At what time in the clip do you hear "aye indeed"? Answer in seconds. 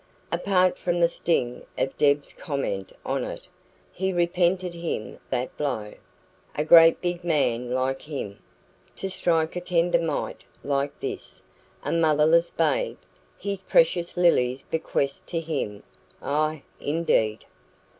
16.19-17.45